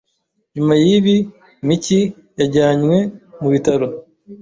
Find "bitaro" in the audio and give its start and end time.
3.53-3.87